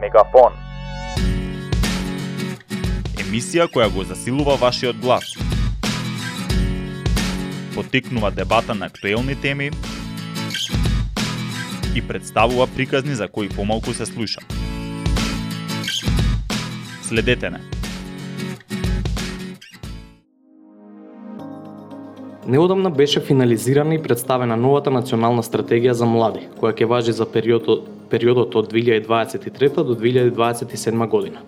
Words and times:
Мегафон. 0.00 0.52
Емисија 3.22 3.66
која 3.72 3.88
го 3.94 4.04
засилува 4.04 4.56
вашиот 4.60 4.96
глас. 5.02 5.24
Потикнува 7.74 8.30
дебата 8.30 8.74
на 8.74 8.86
актуелни 8.86 9.40
теми 9.40 9.70
и 11.94 12.02
представува 12.08 12.66
приказни 12.66 13.14
за 13.14 13.28
кои 13.28 13.48
помалку 13.48 13.94
се 13.94 14.06
слуша. 14.06 14.40
Следете 17.02 17.50
не. 17.50 17.73
Неодамна 22.46 22.90
беше 22.90 23.20
финализирана 23.20 23.94
и 23.94 24.02
представена 24.02 24.56
новата 24.56 24.90
национална 24.92 25.40
стратегија 25.42 25.94
за 25.96 26.04
млади, 26.04 26.42
која 26.60 26.74
ќе 26.76 26.84
важи 26.84 27.12
за 27.16 27.24
периодот, 27.24 27.86
периодот 28.12 28.52
од 28.60 28.68
2023 28.68 29.70
до 29.80 29.94
2027 29.96 31.08
година. 31.08 31.40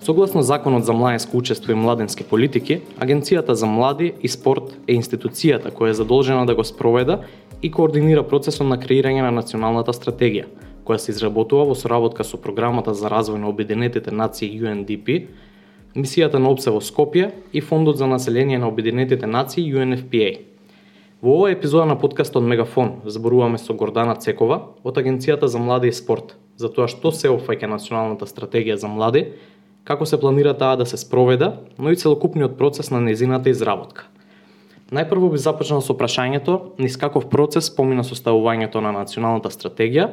Согласно 0.00 0.42
Законот 0.42 0.84
за 0.84 0.92
младенско 0.92 1.36
учество 1.36 1.72
и 1.72 1.74
младенски 1.74 2.24
политики, 2.24 2.80
Агенцијата 3.00 3.52
за 3.52 3.66
млади 3.66 4.12
и 4.22 4.28
спорт 4.28 4.70
е 4.86 4.94
институцијата 4.94 5.74
која 5.74 5.90
е 5.90 5.98
задолжена 5.98 6.46
да 6.46 6.54
го 6.54 6.64
спроведа 6.64 7.24
и 7.62 7.70
координира 7.70 8.22
процесот 8.22 8.70
на 8.70 8.78
креирање 8.78 9.26
на 9.26 9.34
националната 9.34 9.90
стратегија, 9.90 10.46
која 10.86 11.02
се 11.02 11.10
изработува 11.10 11.64
во 11.66 11.74
соработка 11.74 12.22
со 12.22 12.38
Програмата 12.38 12.94
за 12.94 13.10
развој 13.10 13.42
на 13.42 13.50
Обединетите 13.50 14.14
нации 14.14 14.62
UNDP, 14.62 15.26
мисијата 15.96 16.38
на 16.38 16.50
ОПСЕ 16.52 16.70
во 16.74 16.80
Скопје 16.84 17.30
и 17.52 17.60
Фондот 17.64 17.96
за 17.96 18.06
население 18.06 18.58
на 18.58 18.68
Обединетите 18.68 19.26
нации 19.26 19.64
UNFPA. 19.72 20.40
Во 21.22 21.38
оваа 21.38 21.52
епизода 21.52 21.86
на 21.88 21.96
подкастот 21.96 22.44
Мегафон 22.44 23.00
зборуваме 23.04 23.58
со 23.58 23.72
Гордана 23.74 24.14
Цекова 24.20 24.60
од 24.84 24.98
Агенцијата 25.00 25.48
за 25.48 25.58
млади 25.58 25.88
и 25.88 25.92
спорт 25.96 26.36
за 26.56 26.68
тоа 26.68 26.88
што 26.88 27.12
се 27.12 27.32
опфаќа 27.32 27.68
националната 27.72 28.28
стратегија 28.28 28.76
за 28.76 28.88
млади, 28.88 29.32
како 29.84 30.04
се 30.06 30.20
планира 30.20 30.52
таа 30.52 30.76
да 30.76 30.86
се 30.86 30.96
спроведа, 30.96 31.60
но 31.78 31.90
и 31.90 31.96
целокупниот 31.96 32.58
процес 32.58 32.90
на 32.90 33.00
незината 33.00 33.50
изработка. 33.50 34.08
Најпрво 34.92 35.32
би 35.32 35.38
започнал 35.38 35.80
со 35.80 35.96
прашањето 35.96 36.76
низ 36.78 36.96
каков 36.96 37.30
процес 37.32 37.70
помина 37.74 38.04
составувањето 38.04 38.84
на 38.84 38.92
националната 38.92 39.48
стратегија, 39.50 40.12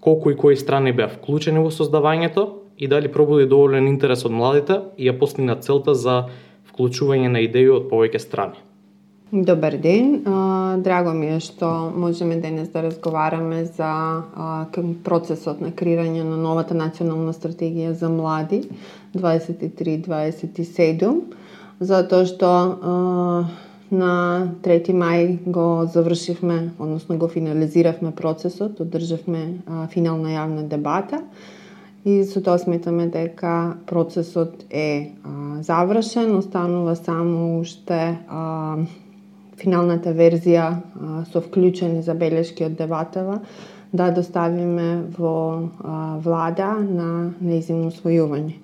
колку 0.00 0.30
и 0.30 0.36
кои 0.36 0.56
страни 0.56 0.92
беа 0.92 1.08
вклучени 1.08 1.64
во 1.64 1.72
создавањето 1.72 2.63
и 2.78 2.88
дали 2.88 3.12
пробуди 3.12 3.46
доволен 3.46 3.88
интерес 3.88 4.24
од 4.24 4.32
младите 4.32 4.80
и 4.98 5.08
ја 5.08 5.18
постигна 5.18 5.56
целта 5.56 5.94
за 5.94 6.28
вклучување 6.70 7.28
на 7.30 7.40
идеи 7.46 7.68
од 7.70 7.90
повеќе 7.90 8.18
страни. 8.18 8.58
Добар 9.34 9.74
ден. 9.82 10.22
Драго 10.82 11.12
ми 11.14 11.26
е 11.34 11.40
што 11.42 11.90
можеме 11.96 12.36
денес 12.38 12.68
да 12.70 12.82
разговараме 12.82 13.64
за 13.64 14.22
процесот 15.02 15.60
на 15.60 15.72
креирање 15.72 16.22
на 16.22 16.36
новата 16.38 16.74
национална 16.74 17.32
стратегија 17.34 17.92
за 17.98 18.08
млади 18.08 18.62
23-27, 19.14 21.20
затоа 21.80 22.24
што 22.30 22.50
на 23.90 24.14
3 24.62 24.94
мај 24.94 25.38
го 25.46 25.86
завршивме, 25.90 26.70
односно 26.78 27.18
го 27.18 27.28
финализиравме 27.28 28.14
процесот, 28.14 28.80
одржавме 28.80 29.58
финална 29.90 30.28
јавна 30.36 30.62
дебата 30.68 31.22
и 32.04 32.24
со 32.24 32.40
тоа 32.44 32.58
сметаме 32.58 33.06
дека 33.08 33.76
процесот 33.86 34.66
е 34.70 35.12
а, 35.24 35.62
завршен, 35.62 36.36
останува 36.36 36.96
само 36.96 37.60
уште 37.60 38.18
а, 38.28 38.76
финалната 39.56 40.12
верзија 40.12 40.66
а, 40.68 41.24
со 41.32 41.40
вклучени 41.40 42.02
забелешки 42.02 42.66
од 42.66 42.76
дебатава 42.76 43.40
да 43.92 44.10
доставиме 44.10 45.06
во 45.16 45.70
а, 45.80 46.18
влада 46.20 46.74
на 46.76 47.32
неизимно 47.40 47.88
усвојување. 47.88 48.58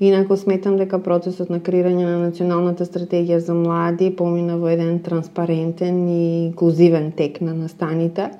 Инако 0.00 0.36
сметам 0.40 0.78
дека 0.80 0.98
процесот 0.98 1.50
на 1.52 1.60
креирање 1.60 2.06
на 2.08 2.18
националната 2.24 2.86
стратегија 2.88 3.38
за 3.38 3.54
млади 3.54 4.08
помина 4.16 4.56
во 4.58 4.70
еден 4.72 4.98
транспарентен 5.04 6.06
и 6.08 6.46
инклузивен 6.46 7.12
тек 7.12 7.42
на 7.44 7.52
настаните 7.54 8.30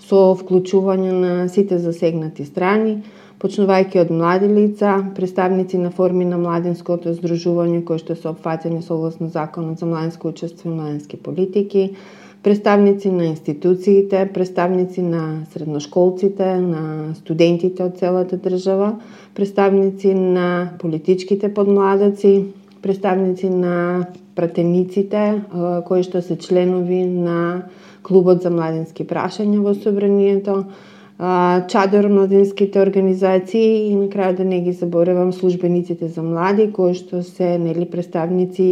со 0.00 0.32
вклучување 0.34 1.12
на 1.12 1.48
сите 1.52 1.78
засегнати 1.78 2.48
страни, 2.48 3.02
почнувајќи 3.42 3.98
од 4.04 4.10
млади 4.14 4.46
лица, 4.46 4.96
представници 5.16 5.78
на 5.82 5.90
форми 5.90 6.24
на 6.24 6.38
младинското 6.38 7.10
здружување 7.16 7.82
кои 7.84 7.98
што 7.98 8.14
се 8.14 8.28
опфатени 8.30 8.82
согласно 8.86 9.30
Законот 9.34 9.82
за 9.82 9.86
младинско 9.86 10.28
учество 10.28 10.70
и 10.70 10.74
младински 10.74 11.16
политики, 11.16 11.96
представници 12.42 13.10
на 13.10 13.26
институциите, 13.32 14.30
представници 14.34 15.02
на 15.02 15.42
средношколците, 15.52 16.54
на 16.60 17.14
студентите 17.18 17.82
од 17.82 17.98
целата 17.98 18.38
држава, 18.38 18.94
представници 19.34 20.14
на 20.14 20.78
политичките 20.78 21.54
подмладоци, 21.54 22.46
представници 22.82 23.50
на 23.50 24.06
пратениците 24.34 25.42
кои 25.86 26.06
што 26.06 26.22
се 26.22 26.38
членови 26.38 27.04
на 27.06 27.68
Клубот 28.02 28.42
за 28.42 28.50
младински 28.50 29.04
прашања 29.06 29.60
во 29.62 29.74
Собранието, 29.78 30.64
чадор 31.68 32.08
младинските 32.08 32.80
организации 32.82 33.90
и 33.90 33.94
на 33.94 34.08
крај 34.10 34.36
да 34.36 34.44
не 34.44 34.60
ги 34.60 34.72
заборавам 34.72 35.32
службениците 35.32 36.08
за 36.08 36.22
млади 36.22 36.72
кои 36.72 36.94
што 36.98 37.22
се 37.22 37.58
нели 37.62 37.86
представници 37.86 38.66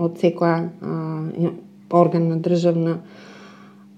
од 0.00 0.16
секоја 0.16 0.70
орган 1.92 2.28
на 2.28 2.38
државна 2.40 2.98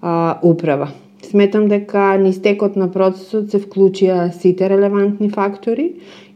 а, 0.02 0.38
управа. 0.42 0.88
Сметам 1.22 1.68
дека 1.68 2.16
низ 2.18 2.42
текот 2.42 2.74
на 2.76 2.90
процесот 2.92 3.54
се 3.54 3.60
вклучија 3.62 4.32
сите 4.34 4.68
релевантни 4.68 5.30
фактори 5.30 5.86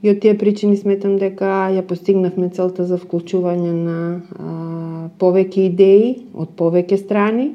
и 0.02 0.10
од 0.10 0.20
тие 0.22 0.38
причини 0.38 0.78
сметам 0.78 1.18
дека 1.18 1.68
ја 1.74 1.82
постигнавме 1.82 2.48
целта 2.54 2.86
за 2.86 3.00
вклучување 3.02 3.72
на 3.74 3.98
а, 4.14 5.10
повеќе 5.18 5.66
идеи 5.72 6.14
од 6.34 6.54
повеќе 6.54 7.02
страни 7.02 7.50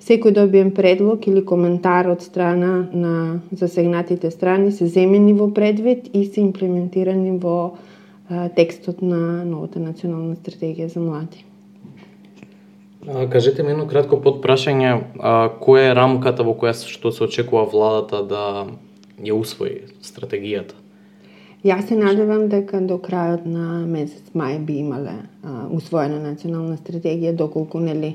Секој 0.00 0.32
добиен 0.32 0.70
предлог 0.70 1.26
или 1.26 1.42
коментар 1.44 2.06
од 2.08 2.22
страна 2.22 2.88
на 2.92 3.40
засегнатите 3.52 4.30
страни 4.30 4.72
се 4.72 4.86
земени 4.86 5.34
во 5.34 5.50
предвид 5.54 6.08
и 6.14 6.24
се 6.24 6.40
имплементирани 6.40 7.38
во 7.38 7.74
текстот 8.56 9.02
на 9.02 9.44
новата 9.44 9.80
национална 9.80 10.36
стратегија 10.36 10.86
за 10.86 11.00
млади. 11.00 11.44
Кажете 13.30 13.62
ми 13.62 13.72
едно 13.72 13.86
кратко 13.88 14.18
подпрашање, 14.20 14.90
а, 15.18 15.48
која 15.60 15.90
е 15.90 15.94
рамката 15.96 16.44
во 16.44 16.52
која 16.52 16.74
што 16.76 17.12
се 17.12 17.24
очекува 17.24 17.64
владата 17.64 18.20
да 18.22 18.44
ја 19.18 19.32
усвои 19.32 19.88
стратегијата? 20.04 20.76
Јас 21.64 21.88
се 21.88 21.96
надевам 21.96 22.48
дека 22.52 22.80
до 22.84 22.98
крајот 23.02 23.46
на 23.46 23.86
месец 23.86 24.28
мај 24.34 24.58
би 24.64 24.78
имале 24.84 25.14
а, 25.42 25.66
усвоена 25.70 26.20
национална 26.20 26.76
стратегија, 26.76 27.32
доколку 27.32 27.80
нели 27.80 28.14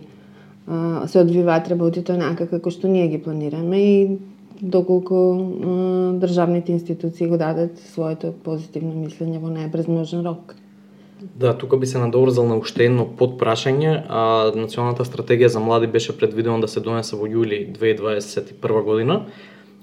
се 1.08 1.20
одвиваат 1.20 1.68
работите 1.68 2.14
онака 2.14 2.48
како 2.48 2.72
што 2.72 2.88
ние 2.88 3.08
ги 3.12 3.20
планираме 3.22 3.80
и 3.80 4.18
доколку 4.62 5.16
државните 6.20 6.72
институции 6.72 7.28
го 7.28 7.38
дадат 7.38 7.80
своето 7.92 8.32
позитивно 8.44 8.96
мислење 8.96 9.42
во 9.44 9.52
најбрз 9.52 9.90
можен 9.92 10.24
рок. 10.24 10.56
Да, 11.40 11.54
тука 11.58 11.78
би 11.78 11.88
се 11.88 12.00
надоврзал 12.00 12.48
на 12.48 12.58
уште 12.60 12.86
едно 12.88 13.06
подпрашање, 13.20 14.04
а 14.10 14.52
националната 14.56 15.06
стратегија 15.08 15.48
за 15.48 15.60
млади 15.60 15.88
беше 15.88 16.16
предвидено 16.18 16.60
да 16.62 16.68
се 16.68 16.84
донесе 16.84 17.16
во 17.16 17.28
јули 17.28 17.66
2021 17.76 18.84
година. 18.84 19.22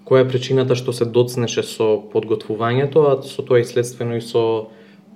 Која 0.05 0.25
е 0.25 0.29
причината 0.29 0.77
што 0.77 0.93
се 0.93 1.05
доцнеше 1.05 1.63
со 1.65 1.97
подготвувањето, 2.13 3.05
а 3.09 3.23
со 3.23 3.43
тоа 3.43 3.61
и 3.61 3.65
следствено 3.65 4.17
и 4.17 4.25
со 4.25 4.69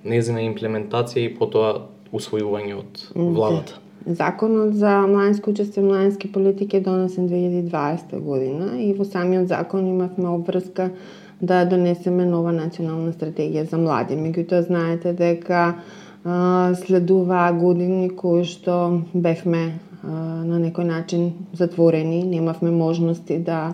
незина 0.03 0.45
имплементација 0.45 1.25
и 1.25 1.33
потоа 1.37 1.89
усвојување 2.13 2.77
од 2.79 3.07
владата? 3.15 3.84
Законот 4.07 4.75
за 4.75 5.07
младенско 5.07 5.49
учество 5.49 5.81
и 5.81 5.83
младенски 5.83 6.31
политики 6.31 6.77
е 6.77 6.81
донесен 6.81 7.29
2020 7.29 8.19
година 8.19 8.81
и 8.81 8.93
во 8.93 9.05
самиот 9.05 9.47
закон 9.47 9.87
имавме 9.87 10.29
обврска 10.29 10.91
да 11.41 11.65
донесеме 11.65 12.25
нова 12.25 12.51
национална 12.53 13.13
стратегија 13.13 13.65
за 13.69 13.77
млади. 13.81 14.13
Меѓутоа 14.13 14.61
знаете 14.67 15.13
дека 15.13 15.81
следува 16.85 17.49
години 17.57 18.09
кои 18.09 18.45
што 18.45 19.01
бевме 19.13 19.79
на 20.05 20.61
некој 20.61 20.85
начин 20.85 21.33
затворени, 21.53 22.23
немавме 22.23 22.71
можности 22.71 23.37
да 23.41 23.73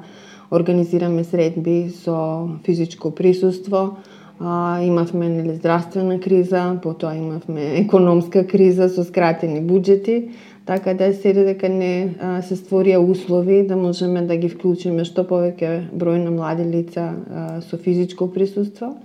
организираме 0.51 1.23
средби 1.23 1.91
со 1.91 2.47
физичко 2.63 3.11
присуство, 3.11 3.97
а, 4.43 4.81
имавме 4.81 5.29
нели 5.29 5.55
здравствена 5.55 6.19
криза, 6.19 6.79
потоа 6.83 7.15
имавме 7.15 7.77
економска 7.79 8.47
криза 8.47 8.89
со 8.89 9.03
скратени 9.03 9.61
буџети, 9.61 10.31
така 10.65 10.93
да 10.93 11.13
се 11.13 11.33
дека 11.33 11.69
не 11.69 12.15
а, 12.19 12.41
се 12.41 12.55
створија 12.55 12.97
услови 12.97 13.61
да 13.67 13.77
можеме 13.77 14.21
да 14.25 14.35
ги 14.35 14.49
вклучиме 14.49 15.05
што 15.05 15.23
повеќе 15.23 15.93
број 15.93 16.23
на 16.25 16.31
млади 16.31 16.65
лица 16.65 17.13
а, 17.13 17.61
со 17.61 17.77
физичко 17.77 18.31
присуство, 18.33 18.95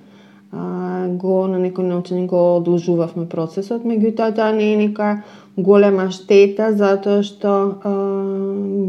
а, 0.53 1.09
го 1.09 1.47
на 1.47 1.61
некој 1.61 1.85
начин 1.85 2.27
го 2.27 2.57
одложувавме 2.57 3.29
процесот, 3.29 3.85
меѓутоа 3.85 4.33
тоа 4.35 4.53
не 4.57 4.73
е 4.73 4.77
нека 4.89 5.23
голема 5.57 6.11
штета 6.13 6.69
затоа 6.77 7.23
што 7.25 7.53
а, 7.81 7.93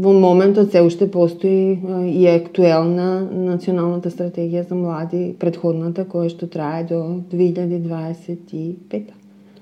во 0.04 0.12
моментот 0.12 0.72
се 0.72 0.82
уште 0.84 1.08
постои 1.10 1.78
а, 1.80 2.02
и 2.04 2.26
е 2.28 2.36
актуелна 2.36 3.24
националната 3.24 4.12
стратегија 4.12 4.66
за 4.68 4.76
млади, 4.76 5.32
предходната 5.40 6.04
која 6.04 6.28
што 6.28 6.46
трае 6.46 6.84
до 6.84 7.24
2025. 7.32 9.14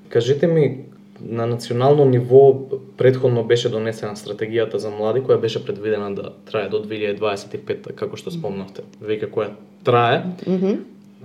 Кажете 0.08 0.47
ми 0.47 0.87
на 1.20 1.47
национално 1.47 2.05
ниво 2.05 2.55
предходно 2.97 3.44
беше 3.44 3.70
донесена 3.70 4.17
стратегијата 4.17 4.76
за 4.76 4.91
млади 4.91 5.23
која 5.23 5.41
беше 5.41 5.64
предвидена 5.64 6.11
да 6.14 6.35
трае 6.50 6.69
до 6.69 6.82
2025 6.82 7.94
како 7.94 8.17
што 8.17 8.35
спомнавте. 8.35 8.82
Веќе 9.00 9.31
која 9.31 9.55
трае. 9.85 10.25
Mm 10.47 10.58
-hmm. 10.58 10.76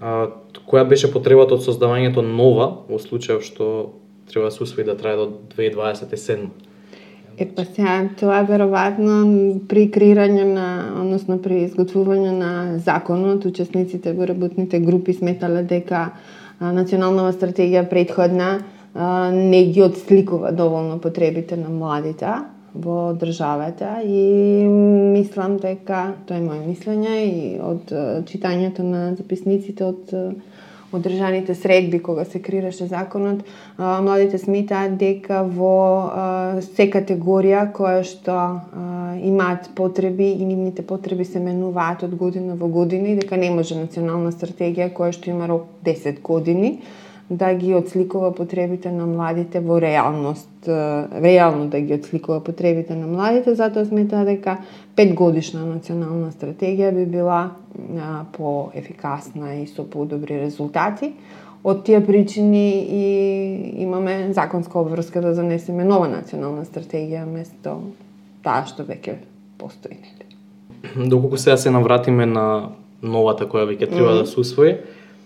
а, 0.02 0.28
која 0.70 0.88
беше 0.88 1.12
потребата 1.12 1.54
од 1.54 1.66
создавањето 1.66 2.22
нова 2.22 2.86
во 2.90 3.00
случај 3.02 3.42
што 3.42 3.90
треба 4.32 4.50
да 4.50 4.52
се 4.52 4.64
усвои 4.64 4.84
да 4.84 4.98
трае 4.98 5.16
до 5.16 5.32
2027? 5.58 6.50
Е, 7.38 7.48
па 7.56 7.64
сега, 7.66 7.96
тоа 8.20 8.42
веројатно 8.46 9.16
при 9.70 9.88
креирање 9.92 10.44
на, 10.52 10.68
односно 11.02 11.40
при 11.42 11.64
изготвување 11.66 12.34
на 12.38 12.52
законот, 12.84 13.46
учесниците 13.46 14.14
во 14.14 14.28
работните 14.30 14.80
групи 14.80 15.16
сметале 15.16 15.64
дека 15.64 16.12
националната 16.62 17.38
стратегија 17.40 17.88
предходна 17.90 18.52
не 19.34 19.64
ги 19.72 19.82
отсликува 19.82 20.52
доволно 20.52 21.00
потребите 21.00 21.58
на 21.58 21.70
младите 21.70 22.34
во 22.76 23.14
државата 23.14 24.00
и 24.04 24.68
мислам 24.68 25.58
дека 25.58 26.04
тоа 26.28 26.38
е 26.38 26.44
моје 26.44 26.68
мислење 26.68 27.16
и 27.28 27.56
од 27.60 27.92
читањето 28.28 28.84
на 28.84 29.16
записниците 29.16 29.88
од 29.88 30.14
одржаните 30.94 31.56
средби 31.56 32.00
кога 32.00 32.26
се 32.26 32.42
креираше 32.42 32.86
законот, 32.86 33.44
младите 33.78 34.38
сметаат 34.38 34.98
дека 35.00 35.44
во 35.44 36.62
се 36.62 36.90
категорија 36.92 37.68
која 37.74 38.04
што 38.08 38.38
имаат 39.24 39.70
потреби 39.76 40.32
и 40.32 40.46
нивните 40.46 40.86
потреби 40.88 41.26
се 41.26 41.40
менуваат 41.40 42.04
од 42.04 42.16
година 42.16 42.56
во 42.56 42.68
година 42.68 43.10
и 43.14 43.20
дека 43.20 43.38
не 43.38 43.52
може 43.52 43.80
национална 43.80 44.32
стратегија 44.32 44.92
која 44.94 45.16
што 45.16 45.32
има 45.32 45.48
рок 45.48 45.70
10 45.86 46.22
години 46.22 46.80
да 47.32 47.54
ги 47.54 47.76
отсликува 47.76 48.36
потребите 48.36 48.92
на 48.92 49.06
младите 49.08 49.60
во 49.60 49.82
реалност, 49.82 50.50
реално 51.24 51.68
да 51.68 51.80
ги 51.80 51.94
отсликува 51.94 52.44
потребите 52.44 52.96
на 52.96 53.08
младите, 53.08 53.56
затоа 53.56 53.86
сметаа 53.86 54.26
дека 54.28 54.58
петгодишна 55.00 55.64
национална 55.64 56.34
стратегија 56.36 56.92
би 56.92 57.06
била 57.08 57.56
поефикасна 58.36 59.56
и 59.64 59.68
со 59.68 59.88
подобри 59.88 60.42
резултати. 60.44 61.14
Од 61.64 61.86
тие 61.86 62.02
причини 62.04 62.84
и 62.84 63.06
имаме 63.84 64.34
законска 64.34 64.80
обврска 64.80 65.22
да 65.22 65.34
занесеме 65.34 65.88
нова 65.88 66.12
национална 66.12 66.66
стратегија 66.68 67.24
место 67.26 67.80
таа 68.44 68.68
што 68.68 68.84
веќе 68.84 69.22
постои. 69.58 69.96
Доколку 70.98 71.38
сега 71.38 71.56
се 71.58 71.72
навратиме 71.72 72.26
на 72.26 72.76
новата 73.02 73.48
која 73.48 73.70
веќе 73.72 73.88
треба 73.88 74.12
mm 74.12 74.18
-hmm. 74.18 74.20
да 74.20 74.28
се 74.28 74.40
усвои, 74.40 74.76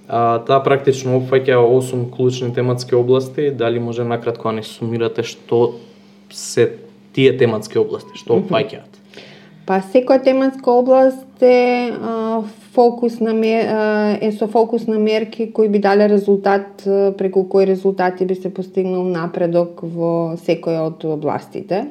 А, 0.08 0.40
таа 0.46 0.62
практично 0.62 1.18
опфаќа 1.20 1.58
8 1.58 2.10
клучни 2.14 2.54
тематски 2.54 2.96
области. 2.96 3.50
Дали 3.52 3.80
може 3.80 4.04
накратко 4.04 4.50
да 4.50 4.60
не 4.60 4.64
сумирате 4.64 5.24
што 5.24 5.80
се 6.30 6.78
тие 7.14 7.38
тематски 7.38 7.80
области, 7.80 8.14
што 8.20 8.38
опфаќаат? 8.42 9.02
Па 9.66 9.80
секоја 9.82 10.22
тематска 10.22 10.70
област 10.70 11.42
е 11.42 11.90
а, 11.90 12.44
фокус 12.76 13.18
на 13.20 13.34
мер, 13.34 13.66
а, 13.66 14.18
е 14.22 14.30
со 14.32 14.48
фокус 14.48 14.86
на 14.88 15.00
мерки 15.00 15.50
кои 15.52 15.70
би 15.70 15.80
дале 15.80 16.10
резултат 16.10 16.86
преку 17.18 17.48
кои 17.50 17.66
резултати 17.68 18.26
би 18.26 18.36
се 18.36 18.54
постигнал 18.54 19.04
напредок 19.10 19.82
во 19.82 20.36
секоја 20.38 20.86
од 20.92 21.06
областите 21.06 21.88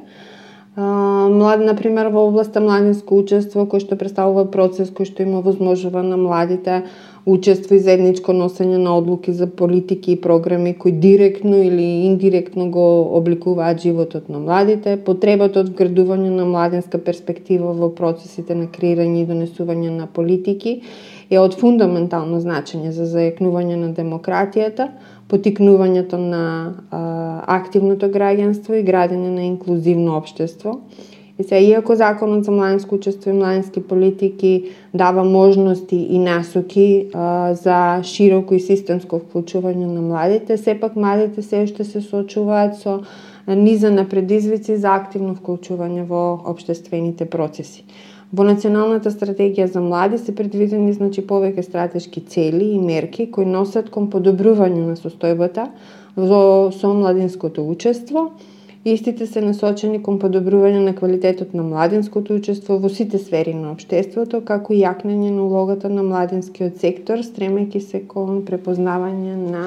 млад, 0.76 1.60
например, 1.62 2.08
во 2.10 2.26
областа 2.26 2.60
младинско 2.60 3.14
учество, 3.14 3.62
кој 3.62 3.84
што 3.84 3.98
представува 3.98 4.44
процес 4.50 4.90
кој 4.90 5.06
што 5.06 5.22
има 5.22 5.40
возможува 5.40 6.02
на 6.02 6.16
младите 6.18 6.82
учество 7.26 7.74
и 7.74 7.78
заедничко 7.78 8.34
носење 8.34 8.76
на 8.82 8.96
одлуки 8.98 9.32
за 9.32 9.46
политики 9.46 10.12
и 10.12 10.20
програми 10.20 10.74
кои 10.74 10.92
директно 10.92 11.56
или 11.56 12.04
индиректно 12.06 12.70
го 12.70 13.16
обликуваат 13.16 13.80
животот 13.80 14.28
на 14.28 14.38
младите, 14.38 14.96
потребата 14.96 15.62
од 15.62 15.70
вградување 15.70 16.34
на 16.34 16.44
младенска 16.44 16.98
перспектива 16.98 17.72
во 17.72 17.88
процесите 17.94 18.54
на 18.54 18.66
креирање 18.66 19.22
и 19.22 19.26
донесување 19.30 19.94
на 19.94 20.06
политики 20.06 20.80
е 21.30 21.38
од 21.38 21.54
фундаментално 21.56 22.42
значење 22.42 22.90
за 22.90 23.06
зајакнување 23.08 23.78
на 23.78 23.94
демократијата, 23.94 24.90
потикнувањето 25.28 26.18
на 26.20 26.44
а, 26.90 27.00
активното 27.56 28.08
граѓанство 28.12 28.78
и 28.78 28.84
градење 28.84 29.30
на 29.34 29.44
инклузивно 29.48 30.16
општество 30.16 30.80
И 31.38 31.42
се, 31.42 31.58
иако 31.58 31.96
Законот 31.96 32.44
за 32.44 32.50
младинско 32.50 32.94
учество 32.94 33.30
и 33.30 33.32
младински 33.32 33.82
политики 33.82 34.64
дава 34.94 35.24
можности 35.24 35.96
и 35.96 36.18
насоки 36.18 37.06
а, 37.14 37.54
за 37.54 38.02
широко 38.02 38.54
и 38.54 38.60
системско 38.60 39.18
вклучување 39.18 39.88
на 39.90 40.02
младите, 40.02 40.56
сепак 40.56 40.94
младите 40.96 41.42
се 41.42 41.64
уште 41.66 41.84
се 41.84 42.00
соочуваат 42.00 42.78
со 42.78 43.00
низа 43.48 43.90
на 43.90 44.06
предизвици 44.08 44.76
за 44.78 44.94
активно 44.94 45.34
вклучување 45.34 46.06
во 46.06 46.38
обштествените 46.46 47.26
процеси. 47.26 47.82
Во 48.32 48.46
Националната 48.46 49.10
стратегија 49.10 49.66
за 49.72 49.80
млади 49.80 50.18
се 50.18 50.34
предвидени 50.34 50.92
значи 50.92 51.22
повеќе 51.26 51.62
стратешки 51.62 52.20
цели 52.20 52.72
и 52.74 52.80
мерки 52.80 53.30
кои 53.30 53.44
носат 53.44 53.90
кон 53.90 54.10
подобрување 54.10 54.86
на 54.86 54.96
состојбата 54.96 55.68
во 56.16 56.72
со 56.72 56.94
младинското 56.94 57.66
учество, 57.68 58.30
Истите 58.84 59.24
се 59.26 59.40
насочени 59.40 59.98
кон 60.04 60.18
подобрување 60.20 60.82
на 60.84 60.92
квалитетот 60.92 61.54
на 61.56 61.62
младинското 61.64 62.34
учество 62.36 62.76
во 62.82 62.90
сите 62.92 63.16
сфери 63.18 63.54
на 63.56 63.70
општеството, 63.70 64.42
како 64.44 64.74
и 64.76 64.82
јакнење 64.82 65.30
на 65.32 65.46
улогата 65.46 65.88
на 65.88 66.04
младинскиот 66.04 66.82
сектор, 66.82 67.22
стремејќи 67.24 67.80
се 67.80 68.02
кон 68.10 68.42
препознавање 68.44 69.38
на 69.40 69.62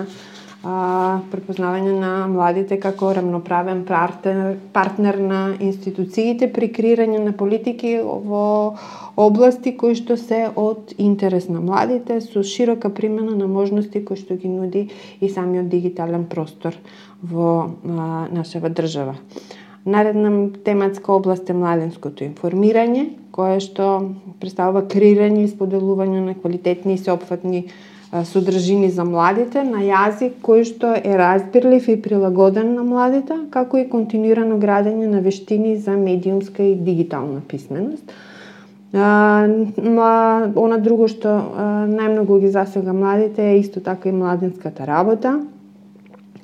а, 0.68 1.19
препознавање 1.31 1.94
на 1.96 2.12
младите 2.28 2.78
како 2.81 3.14
рамноправен 3.16 3.84
партнер, 3.88 4.58
партнер 4.75 5.19
на 5.24 5.42
институциите 5.64 6.50
при 6.54 6.68
креирање 6.75 7.22
на 7.24 7.34
политики 7.38 7.94
во 8.04 8.75
области 9.16 9.75
кои 9.80 9.96
што 9.96 10.18
се 10.19 10.44
од 10.56 10.92
интерес 10.98 11.48
на 11.50 11.62
младите 11.64 12.19
со 12.25 12.44
широка 12.44 12.92
примена 12.92 13.38
на 13.38 13.48
можности 13.48 14.04
кои 14.04 14.19
што 14.19 14.36
ги 14.36 14.52
нуди 14.52 14.90
и 15.22 15.30
самиот 15.30 15.69
дигитален 15.72 16.28
простор 16.28 16.75
во 17.24 17.54
а, 17.63 18.28
нашава 18.28 18.70
држава. 18.70 19.16
Наредна 19.88 20.50
тематска 20.66 21.13
област 21.16 21.50
е 21.50 21.56
младенското 21.56 22.25
информирање, 22.25 23.06
кое 23.31 23.62
што 23.63 24.10
представува 24.42 24.84
креирање 24.84 25.46
и 25.46 25.52
споделување 25.54 26.25
на 26.25 26.34
квалитетни 26.36 26.98
и 26.98 27.00
сеопфатни 27.00 27.70
содржини 28.25 28.90
за 28.90 29.04
младите 29.04 29.63
на 29.63 29.82
јазик 29.86 30.38
кој 30.44 30.63
што 30.68 30.94
е 30.96 31.18
разбирлив 31.18 31.88
и 31.89 31.98
прилагоден 32.01 32.74
на 32.75 32.84
младите, 32.84 33.36
како 33.51 33.77
и 33.77 33.89
континуирано 33.89 34.58
градење 34.62 35.08
на 35.12 35.22
вештини 35.22 35.77
за 35.77 35.98
медиумска 35.98 36.63
и 36.63 36.75
дигитална 36.75 37.41
писменост. 37.48 38.03
А, 38.94 39.48
она 40.56 40.77
друго 40.80 41.10
што 41.12 41.36
најмногу 41.91 42.39
ги 42.39 42.50
засега 42.53 42.94
младите 42.94 43.44
е 43.51 43.60
исто 43.60 43.84
така 43.84 44.10
и 44.10 44.15
младинската 44.15 44.88
работа, 44.88 45.39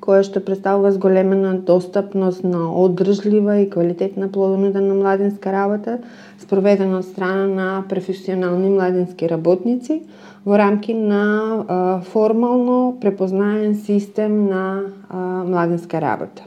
која 0.03 0.23
што 0.27 0.41
представува 0.43 0.91
зголемена 0.91 1.53
достапност 1.67 2.43
на 2.43 2.65
одржлива 2.83 3.61
и 3.61 3.69
квалитетна 3.69 4.27
плодонуда 4.31 4.81
на 4.81 4.97
младинска 4.99 5.53
работа, 5.55 5.99
спроведена 6.43 6.99
од 6.99 7.07
страна 7.07 7.47
на 7.47 7.67
професионални 7.89 8.69
младински 8.73 9.29
работници 9.31 10.01
во 10.45 10.57
рамки 10.59 10.93
на 10.93 11.23
а, 11.23 12.01
формално 12.11 12.97
препознаен 13.01 13.75
систем 13.75 14.45
на 14.49 14.81
а, 15.09 15.17
младинска 15.47 16.01
работа. 16.01 16.43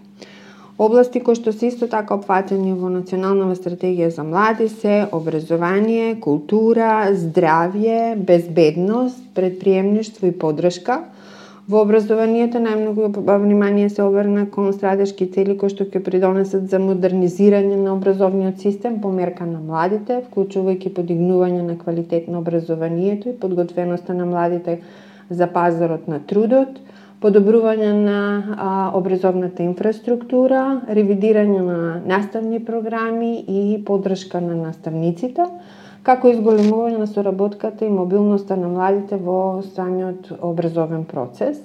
Области 0.78 1.22
кои 1.24 1.34
што 1.34 1.56
се 1.56 1.70
исто 1.72 1.88
така 1.88 2.18
опфатени 2.20 2.74
во 2.76 2.92
националната 2.92 3.56
стратегија 3.56 4.12
за 4.12 4.24
млади 4.28 4.68
се 4.68 5.06
образование, 5.16 6.18
култура, 6.20 7.08
здравје, 7.16 8.16
безбедност, 8.20 9.22
предприемништво 9.34 10.26
и 10.28 10.38
подршка– 10.38 11.04
Во 11.66 11.80
образованието 11.82 12.60
најмногу 12.62 13.08
внимание 13.42 13.88
се 13.90 14.04
обрна 14.04 14.44
кон 14.56 14.68
стратешки 14.74 15.26
цели 15.36 15.56
кои 15.58 15.72
што 15.72 15.84
ќе 15.90 15.98
придонесат 16.08 16.68
за 16.70 16.78
модернизирање 16.78 17.78
на 17.80 17.94
образовниот 17.96 18.60
систем 18.62 19.00
по 19.02 19.10
мерка 19.10 19.48
на 19.48 19.58
младите, 19.58 20.20
вклучувајќи 20.28 20.92
подигнување 20.98 21.64
на 21.66 21.74
квалитет 21.80 22.28
на 22.30 22.38
образованието 22.38 23.32
и 23.32 23.34
подготвеноста 23.40 24.14
на 24.14 24.28
младите 24.30 24.78
за 25.30 25.48
пазарот 25.56 26.06
на 26.06 26.20
трудот, 26.20 26.78
подобрување 27.18 27.90
на 27.98 28.20
а, 28.20 28.70
образовната 28.94 29.66
инфраструктура, 29.66 30.62
ревидирање 30.86 31.66
на 31.66 31.80
наставни 32.06 32.62
програми 32.62 33.32
и 33.42 33.82
поддршка 33.90 34.38
на 34.40 34.54
наставниците, 34.54 35.50
како 36.06 36.30
изголемување 36.30 37.00
на 37.02 37.06
соработката 37.10 37.84
и 37.84 37.90
мобилноста 37.90 38.56
на 38.56 38.68
младите 38.70 39.18
во 39.18 39.62
самиот 39.74 40.30
образовен 40.40 41.04
процес. 41.04 41.58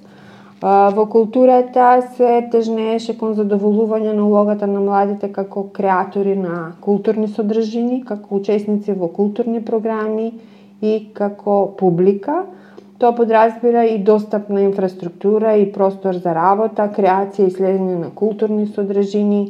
Во 0.61 1.05
културата 1.09 1.85
се 2.15 2.31
тежнееше 2.53 3.15
кон 3.17 3.33
задоволување 3.37 4.13
на 4.13 4.25
улогата 4.27 4.67
на 4.69 4.81
младите 4.81 5.31
како 5.33 5.63
креатори 5.73 6.35
на 6.37 6.73
културни 6.81 7.27
содржини, 7.27 8.03
како 8.05 8.37
учесници 8.37 8.93
во 8.93 9.09
културни 9.09 9.63
програми 9.65 10.27
и 10.81 10.93
како 11.17 11.73
публика. 11.79 12.43
Тоа 13.01 13.15
подразбира 13.17 13.87
и 13.89 13.97
достапна 13.97 14.61
инфраструктура 14.61 15.55
и 15.57 15.71
простор 15.73 16.17
за 16.21 16.35
работа, 16.37 16.91
креација 16.93 17.47
и 17.47 17.57
следење 17.57 17.97
на 17.97 18.09
културни 18.13 18.67
содржини, 18.69 19.41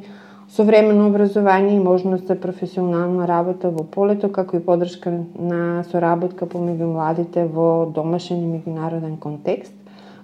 современо 0.51 1.07
образование 1.07 1.75
и 1.75 1.79
можност 1.79 2.27
за 2.27 2.35
професионална 2.35 3.27
работа 3.27 3.69
во 3.69 3.83
полето, 3.83 4.29
како 4.31 4.57
и 4.57 4.63
подршка 4.63 5.13
на 5.39 5.83
соработка 5.91 6.45
помеѓу 6.45 6.91
младите 6.91 7.45
во 7.47 7.85
домашен 7.87 8.41
и 8.43 8.49
меѓународен 8.57 9.15
контекст, 9.19 9.71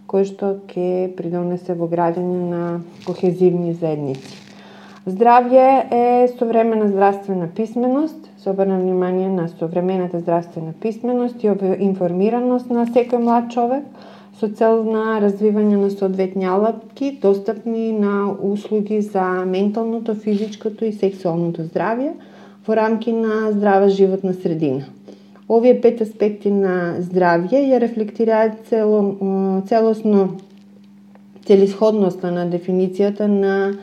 кој 0.08 0.28
што 0.28 0.52
ќе 0.68 1.16
придонесе 1.16 1.78
во 1.80 1.88
градење 1.88 2.42
на 2.52 2.64
кохезивни 3.06 3.74
заедници. 3.74 4.44
Здравје 5.08 5.68
е 5.96 6.28
современа 6.36 6.90
здравствена 6.92 7.48
писменост, 7.56 8.28
се 8.38 8.50
обрна 8.50 8.80
внимание 8.80 9.30
на 9.30 9.48
современата 9.48 10.20
здравствена 10.20 10.74
писменост 10.82 11.44
и 11.44 11.48
информираност 11.80 12.70
на 12.70 12.84
секој 12.86 13.24
млад 13.24 13.48
човек 13.52 13.88
со 14.40 14.48
цел 14.54 14.84
на 14.86 15.18
развивање 15.18 15.80
на 15.82 15.90
соодветни 15.90 16.46
алатки 16.46 17.12
достапни 17.22 17.92
на 17.92 18.32
услуги 18.32 19.02
за 19.02 19.46
менталното, 19.46 20.14
физичкото 20.14 20.86
и 20.86 20.94
сексуалното 20.94 21.66
здравје 21.66 22.14
во 22.68 22.76
рамки 22.78 23.12
на 23.12 23.52
здрава 23.52 23.90
животна 23.90 24.34
средина. 24.34 24.86
Овие 25.50 25.80
пет 25.82 26.02
аспекти 26.06 26.52
на 26.52 27.00
здравје 27.02 27.64
ја 27.66 27.80
рефлектираат 27.82 28.68
цело, 28.70 29.64
целосно 29.66 30.38
целисходноста 31.48 32.32
на 32.32 32.46
дефиницијата 32.52 33.26
на 33.26 33.74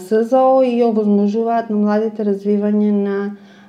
СЗО 0.00 0.62
и 0.64 0.82
овозможуваат 0.82 1.70
на 1.70 1.76
младите 1.76 2.24
развивање 2.24 2.90
на 2.90 3.18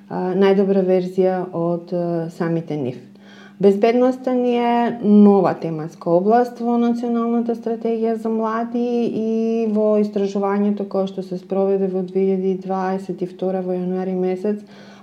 најдобра 0.10 0.82
верзија 0.88 1.44
од 1.54 1.92
самите 2.32 2.78
нив. 2.80 2.98
Безбедноста 3.60 4.34
ни 4.34 4.58
е 4.58 5.00
нова 5.04 5.54
тематска 5.54 6.10
област 6.12 6.58
во 6.60 6.74
Националната 6.76 7.54
стратегија 7.56 8.18
за 8.20 8.28
млади 8.28 8.82
и 9.08 9.68
во 9.72 9.94
истражувањето 10.02 10.84
кое 10.92 11.08
што 11.08 11.24
се 11.24 11.38
спроведе 11.40 11.88
во 11.88 12.02
2022 12.04 13.62
во 13.64 13.78
јануари 13.78 14.16
месец. 14.20 14.60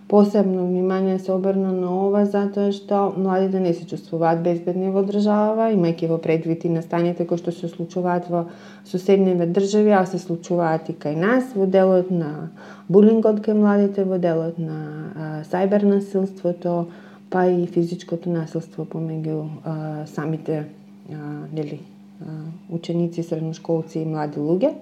Посебно 0.08 0.66
внимание 0.66 1.18
се 1.18 1.32
обрна 1.32 1.70
на 1.72 1.88
ова 1.96 2.26
затоа 2.26 2.74
што 2.76 2.98
младите 3.16 3.60
не 3.60 3.72
се 3.72 3.86
чувствуваат 3.88 4.42
безбедни 4.44 4.90
во 4.92 5.00
држава, 5.00 5.70
имајќи 5.72 6.10
во 6.10 6.18
предвид 6.20 6.66
и 6.68 6.72
настаните 6.74 7.24
кои 7.24 7.40
што 7.40 7.54
се 7.56 7.70
случуваат 7.72 8.28
во 8.28 8.42
соседниве 8.84 9.46
држави, 9.46 9.94
а 9.96 10.04
се 10.04 10.20
случуваат 10.20 10.92
и 10.92 10.98
кај 11.06 11.16
нас 11.16 11.56
во 11.56 11.64
делот 11.64 12.12
на 12.12 12.50
булингот 12.92 13.40
кај 13.40 13.56
младите, 13.56 14.04
во 14.04 14.20
делот 14.20 14.60
на 14.60 14.76
а, 15.16 15.30
сајбер 15.48 15.88
насилството, 15.88 16.84
па 17.32 17.46
и 17.48 17.66
физичкото 17.66 18.30
насилство 18.30 18.84
помеѓу 18.84 19.38
а, 19.64 19.74
самите 20.06 20.64
а, 20.64 21.16
нели, 21.54 21.80
а, 22.20 22.26
ученици, 22.70 23.22
средношколци 23.22 24.02
и 24.02 24.08
млади 24.08 24.40
луѓе. 24.40 24.74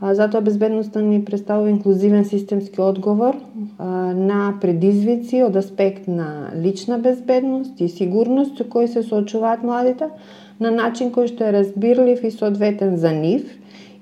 А, 0.00 0.14
затоа 0.14 0.44
безбедноста 0.44 1.00
ни 1.02 1.24
представува 1.24 1.70
инклузивен 1.70 2.24
системски 2.24 2.80
одговор 2.80 3.38
а, 3.78 3.86
на 4.12 4.58
предизвици 4.60 5.42
од 5.48 5.56
аспект 5.56 6.08
на 6.08 6.52
лична 6.56 6.98
безбедност 6.98 7.80
и 7.80 7.88
сигурност 7.88 8.58
со 8.58 8.68
кои 8.68 8.88
се 8.88 9.02
соочуваат 9.02 9.64
младите, 9.64 10.12
на 10.60 10.70
начин 10.70 11.10
кој 11.10 11.32
што 11.32 11.48
е 11.48 11.56
разбирлив 11.56 12.20
и 12.22 12.30
соодветен 12.30 12.96
за 12.96 13.16
нив 13.16 13.48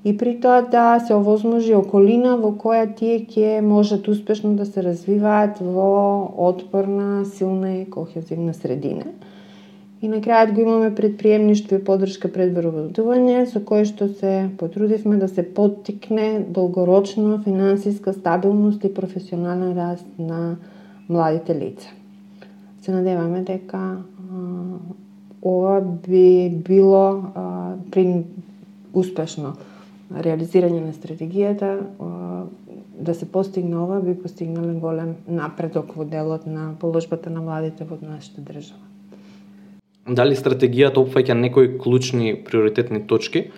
и 0.04 0.16
при 0.16 0.40
тоа 0.40 0.62
да 0.62 1.00
се 1.07 1.14
овозможи 1.14 1.75
околина 1.76 2.37
во 2.40 2.54
која 2.57 2.87
тие 2.97 3.19
ќе 3.28 3.61
можат 3.61 4.09
успешно 4.09 4.54
да 4.57 4.64
се 4.64 4.83
развиваат 4.83 5.61
во 5.61 6.25
отпорна, 6.49 7.25
силна 7.25 7.75
и 7.83 7.85
кохезивна 7.85 8.54
средина. 8.54 9.12
И 10.00 10.09
на 10.09 10.23
крајот 10.25 10.54
го 10.57 10.61
имаме 10.64 10.95
предприемништво 10.97 11.76
и 11.76 11.85
поддршка 11.85 12.30
пред 12.33 12.54
вработување, 12.57 13.45
со 13.45 13.61
кое 13.61 13.85
што 13.85 14.09
се 14.09 14.49
потрудивме 14.57 15.19
да 15.21 15.28
се 15.28 15.45
поттикне 15.45 16.47
долгорочна 16.49 17.42
финансиска 17.45 18.16
стабилност 18.16 18.85
и 18.85 18.95
професионален 18.95 19.76
раст 19.76 20.07
на 20.19 20.57
младите 21.09 21.54
лица. 21.54 21.88
Се 22.80 22.92
надеваме 22.92 23.42
дека 23.45 24.00
ова 25.45 25.80
би 26.09 26.49
било 26.49 27.23
а, 27.35 27.75
при 27.90 28.25
успешно 28.95 29.52
реализирање 30.11 30.81
на 30.83 30.93
стратегијата 30.93 31.71
да 33.00 33.14
се 33.14 33.26
постигне 33.33 33.76
ова 33.79 34.00
би 34.00 34.14
постигнале 34.14 34.75
голем 34.81 35.14
напредок 35.29 35.95
во 35.97 36.05
делот 36.05 36.47
на 36.47 36.75
положбата 36.81 37.31
на 37.31 37.40
младите 37.40 37.85
во 37.85 37.99
нашата 38.02 38.43
држава. 38.43 38.83
Дали 40.09 40.37
стратегијата 40.37 41.00
опфаќа 41.00 41.35
некои 41.38 41.79
клучни 41.79 42.35
приоритетни 42.45 43.07
точки 43.07 43.50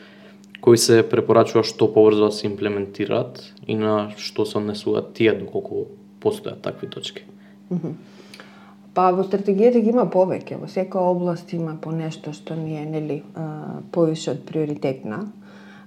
кои 0.61 0.79
се 0.79 1.03
препорачува 1.03 1.65
што 1.67 1.89
побрзо 1.91 2.29
да 2.29 2.33
се 2.33 2.47
имплементираат 2.47 3.43
и 3.67 3.75
на 3.75 4.13
што 4.17 4.47
се 4.47 4.59
однесуваат 4.61 5.15
тие 5.15 5.35
доколку 5.35 5.87
постојат 6.23 6.63
такви 6.63 6.87
точки? 6.87 7.25
Па 8.95 9.11
во 9.17 9.25
стратегијата 9.25 9.81
ги 9.81 9.91
има 9.91 10.05
повеќе, 10.07 10.61
во 10.61 10.69
секоја 10.69 11.17
област 11.17 11.53
има 11.57 11.79
по 11.81 11.91
нешто 11.91 12.35
што 12.37 12.55
ни 12.55 12.77
е 12.77 12.85
нели 12.87 13.23
повише 13.91 14.37
од 14.37 14.45
приоритетна. 14.47 15.25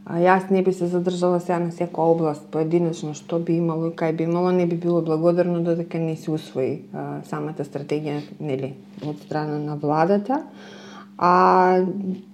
А 0.05 0.19
јас 0.21 0.51
не 0.53 0.61
би 0.61 0.69
се 0.73 0.85
задржала 0.85 1.39
сега 1.41 1.57
на 1.63 1.71
секоја 1.73 2.13
област 2.13 2.43
поединечно 2.53 3.15
што 3.17 3.39
би 3.41 3.55
имало 3.57 3.89
и 3.89 3.95
кај 3.97 4.13
би 4.13 4.27
имало, 4.29 4.51
не 4.53 4.67
би 4.69 4.77
било 4.77 5.01
благодарно 5.01 5.63
додека 5.65 5.97
не 5.97 6.15
се 6.15 6.29
усвои 6.31 6.83
а, 6.93 7.21
самата 7.25 7.65
стратегија 7.65 8.19
нели 8.39 8.75
од 9.01 9.23
страна 9.25 9.57
на 9.57 9.75
владата. 9.81 10.43
А 11.17 11.81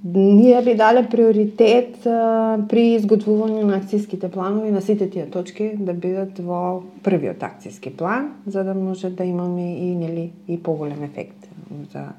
ние 0.04 0.62
би 0.66 0.74
дале 0.76 1.06
приоритет 1.10 2.04
а, 2.06 2.58
при 2.68 2.98
изготвување 2.98 3.64
на 3.64 3.80
акцијските 3.80 4.28
планови 4.34 4.72
на 4.72 4.82
сите 4.82 5.08
тие 5.10 5.30
точки 5.32 5.72
да 5.78 5.94
бидат 5.94 6.44
во 6.44 6.82
првиот 7.06 7.40
акцијски 7.40 7.96
план, 7.96 8.34
за 8.46 8.66
да 8.68 8.74
може 8.74 9.14
да 9.16 9.24
имаме 9.24 9.78
и 9.78 9.96
нели 9.96 10.32
и 10.48 10.60
поголем 10.60 11.04
ефект 11.08 11.48
за 11.94 12.10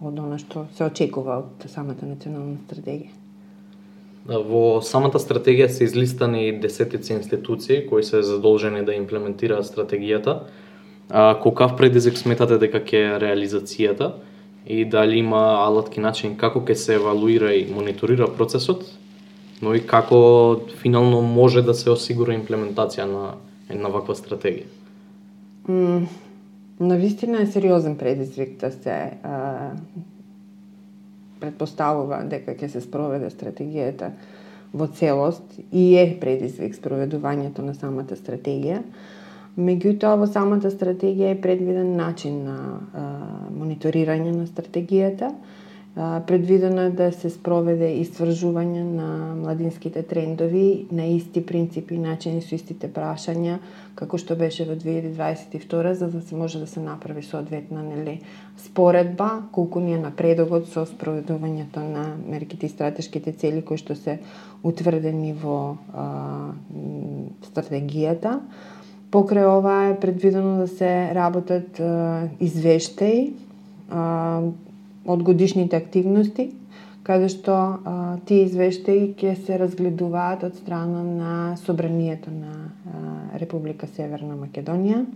од 0.00 0.18
она 0.18 0.36
што 0.40 0.66
се 0.76 0.84
очекува 0.84 1.40
од 1.40 1.66
самата 1.72 2.04
национална 2.04 2.58
стратегија. 2.66 3.16
Во 4.28 4.80
самата 4.84 5.18
стратегија 5.18 5.70
се 5.72 5.84
излистани 5.84 6.52
десетици 6.60 7.14
институции 7.14 7.86
кои 7.86 8.02
се 8.04 8.22
задолжени 8.22 8.84
да 8.84 8.94
имплементираат 8.94 9.64
стратегијата. 9.64 10.40
А, 11.10 11.38
кокав 11.40 11.76
предизвик 11.76 12.18
сметате 12.18 12.58
дека 12.60 12.78
ќе 12.84 13.00
е 13.00 13.18
реализацијата 13.18 14.12
и 14.66 14.84
дали 14.84 15.18
има 15.18 15.64
алатки 15.64 16.00
начин 16.00 16.36
како 16.36 16.60
ќе 16.60 16.74
се 16.74 16.94
евалуира 17.00 17.54
и 17.54 17.64
мониторира 17.72 18.28
процесот, 18.28 18.84
но 19.62 19.74
и 19.74 19.80
како 19.80 20.60
финално 20.82 21.22
може 21.22 21.62
да 21.62 21.74
се 21.74 21.90
осигура 21.90 22.36
имплементација 22.36 23.08
на 23.08 23.34
една 23.70 23.88
ваква 23.88 24.14
стратегија? 24.14 24.68
Mm, 25.68 26.06
на 26.80 26.96
вистина 26.96 27.42
е 27.42 27.46
сериозен 27.46 27.96
предизвик 27.96 28.60
да 28.60 28.70
се 28.70 29.18
а, 29.24 29.72
предпоставува 31.40 32.22
дека 32.30 32.54
ќе 32.54 32.68
се 32.68 32.82
спроведе 32.84 33.30
стратегијата 33.32 34.12
во 34.72 34.86
целост 34.86 35.56
и 35.72 35.96
е 35.98 36.04
предизвик 36.20 36.76
спроведувањето 36.76 37.64
на 37.66 37.74
самата 37.74 38.16
стратегија. 38.18 38.82
Меѓутоа, 39.58 40.14
во 40.20 40.28
самата 40.30 40.70
стратегија 40.70 41.34
е 41.34 41.40
предвиден 41.42 41.96
начин 41.96 42.44
на 42.46 42.58
а, 42.60 43.06
мониторирање 43.50 44.30
на 44.36 44.46
стратегијата, 44.46 45.32
Предвидено 45.96 46.80
е 46.86 46.90
да 46.94 47.08
се 47.10 47.32
спроведе 47.34 47.88
истражување 47.98 48.82
на 48.86 49.08
младинските 49.34 50.04
трендови 50.06 50.86
на 50.94 51.08
исти 51.10 51.42
принципи 51.46 51.96
и 51.96 51.98
начини 51.98 52.44
со 52.46 52.54
истите 52.54 52.86
прашања 52.86 53.56
како 53.98 54.20
што 54.22 54.36
беше 54.38 54.68
во 54.68 54.76
2022 54.78 55.92
за 55.98 56.08
да 56.12 56.22
се 56.22 56.38
може 56.38 56.60
да 56.62 56.68
се 56.70 56.80
направи 56.80 57.26
соодветна 57.26 57.82
нели 57.82 58.20
споредба 58.56 59.42
колку 59.50 59.82
ни 59.82 59.96
е 59.98 59.98
напредогот 59.98 60.70
со 60.70 60.86
спроведувањето 60.86 61.82
на 61.82 62.06
мерките 62.22 62.70
и 62.70 62.74
стратешките 62.76 63.32
цели 63.32 63.58
кои 63.58 63.82
што 63.82 63.98
се 63.98 64.20
утврдени 64.62 65.34
во 65.34 65.74
а, 65.90 66.54
стратегијата. 67.50 68.38
Покрај 69.10 69.42
ова 69.58 69.76
е 69.90 69.98
предвидено 69.98 70.56
да 70.62 70.68
се 70.70 71.10
работат 71.18 71.82
а, 71.82 72.28
извештаи 72.38 73.32
од 75.04 75.22
годишните 75.22 75.76
активности, 75.76 76.50
каде 77.02 77.30
што 77.32 77.54
а, 77.54 77.94
тие 78.28 78.44
извештаи 78.46 79.12
ќе 79.18 79.36
се 79.46 79.58
разгледуваат 79.60 80.44
од 80.44 80.58
страна 80.60 81.04
на 81.04 81.36
Собранието 81.62 82.30
на 82.30 82.52
а, 82.58 83.38
Република 83.40 83.86
Северна 83.86 84.36
Македонија. 84.36 85.06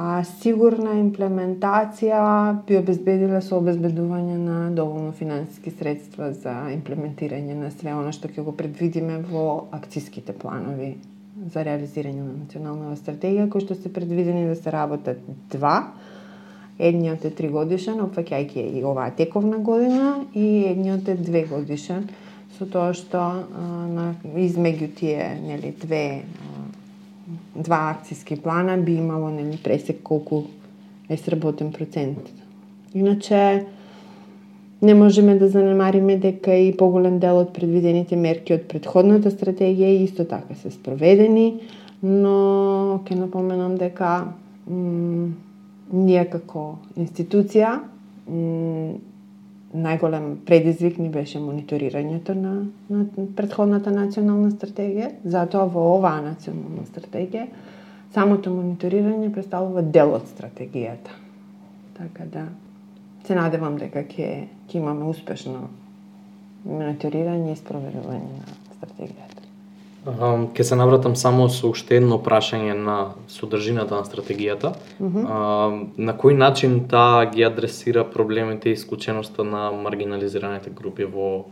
а 0.00 0.22
сигурна 0.24 0.94
имплементација 1.00 2.20
би 2.66 2.76
обезбедила 2.78 3.40
со 3.42 3.58
обезбедување 3.58 4.36
на 4.38 4.58
доволно 4.70 5.12
финансиски 5.12 5.70
средства 5.70 6.30
за 6.32 6.54
имплементирање 6.72 7.56
на 7.58 7.70
све 7.74 7.90
она 7.90 8.12
што 8.14 8.30
ќе 8.30 8.44
го 8.46 8.54
предвидиме 8.56 9.18
во 9.18 9.66
акциските 9.76 10.32
планови 10.32 10.94
за 11.52 11.64
реализирање 11.66 12.22
на 12.22 12.36
националната 12.44 13.00
стратегија, 13.00 13.48
кои 13.50 13.64
што 13.64 13.74
се 13.74 13.92
предвидени 13.92 14.46
да 14.46 14.56
се 14.56 14.72
работат 14.72 15.20
два. 15.50 15.92
Едниот 16.80 17.24
е 17.28 17.30
три 17.36 17.50
годишен, 17.52 18.00
опфаќајќи 18.00 18.64
и 18.78 18.84
оваа 18.84 19.12
тековна 19.12 19.58
година, 19.60 20.24
и 20.34 20.64
едниот 20.70 21.08
е 21.12 21.18
две 21.20 21.44
годишен, 21.44 22.08
со 22.56 22.64
тоа 22.66 22.94
што 22.96 23.20
а, 23.20 23.66
на, 23.88 24.14
измеѓу 24.36 24.88
тие 24.96 25.26
нели 25.44 25.74
две 25.76 26.04
два 27.54 27.82
акцијски 27.94 28.40
плана 28.40 28.76
би 28.76 28.96
имало 28.98 29.30
нели 29.30 29.58
пресек 29.62 30.02
колку 30.02 30.44
е 31.08 31.16
сработен 31.16 31.72
процент. 31.72 32.18
Иначе 32.94 33.66
не 34.82 34.94
можеме 34.94 35.34
да 35.38 35.48
занемариме 35.48 36.16
дека 36.16 36.54
и 36.54 36.76
поголем 36.76 37.18
дел 37.18 37.42
од 37.42 37.52
предвидените 37.52 38.16
мерки 38.16 38.54
од 38.56 38.64
предходната 38.68 39.30
стратегија 39.30 39.92
исто 40.04 40.24
така 40.24 40.56
се 40.56 40.72
спроведени, 40.72 41.60
но 42.02 43.02
ќе 43.04 43.18
напоменам 43.20 43.76
дека 43.76 44.30
ние 45.92 46.24
како 46.30 46.64
институција 46.96 47.78
најголем 49.70 50.30
предизвик 50.46 50.98
ни 50.98 51.08
беше 51.08 51.38
мониторирањето 51.38 52.34
на, 52.34 52.54
на 52.90 53.26
предходната 53.36 53.90
национална 53.94 54.50
стратегија. 54.50 55.10
Затоа 55.24 55.68
во 55.70 55.84
оваа 55.96 56.22
национална 56.24 56.86
стратегија 56.90 57.46
самото 58.14 58.50
мониторирање 58.50 59.30
представува 59.34 59.82
дел 59.82 60.16
од 60.18 60.26
стратегијата. 60.32 61.14
Така 61.98 62.26
да 62.32 62.46
се 63.26 63.36
надевам 63.38 63.78
дека 63.78 64.02
ќе 64.02 64.30
ќе 64.70 64.78
имаме 64.78 65.06
успешно 65.10 65.68
мониторирање 66.64 67.52
и 67.52 67.60
спроведување 67.60 68.40
на 68.40 68.58
стратегијата. 68.74 69.39
Ке 70.54 70.64
се 70.64 70.76
навратам 70.76 71.16
само 71.16 71.48
со 71.52 71.68
уште 71.68 71.98
едно 72.00 72.16
прашање 72.24 72.72
на 72.72 72.96
содржината 73.28 73.98
на 74.00 74.04
стратегијата. 74.08 74.72
Mm 75.00 75.08
-hmm. 75.12 75.24
а, 75.28 75.38
на 75.96 76.12
кој 76.16 76.36
начин 76.36 76.88
таа 76.88 77.26
ги 77.26 77.42
адресира 77.42 78.04
проблемите 78.04 78.70
и 78.70 78.72
исклученоста 78.72 79.44
на 79.44 79.72
маргинализираните 79.72 80.70
групи 80.70 81.04
во 81.04 81.44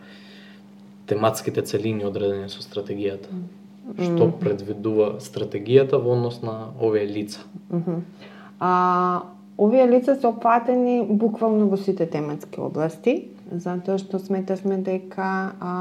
тематските 1.07 1.63
целини 1.63 2.05
одредени 2.05 2.49
со 2.49 2.63
стратегијата? 2.63 3.29
Mm 3.29 3.45
-hmm. 3.97 4.17
Што 4.17 4.33
предвидува 4.41 5.21
стратегијата 5.21 5.97
во 5.97 6.13
однос 6.13 6.43
на 6.43 6.73
овие 6.81 7.07
лица? 7.07 7.41
Mm 7.73 7.83
-hmm. 7.85 8.01
а, 8.61 9.21
овие 9.59 9.89
лица 9.89 10.17
се 10.17 10.27
опатени 10.27 11.07
буквално 11.11 11.69
во 11.69 11.77
сите 11.77 12.07
тематски 12.07 12.61
области 12.61 13.25
затоа 13.51 13.99
што 13.99 14.19
сметавме 14.21 14.79
дека 14.85 15.29
а, 15.61 15.73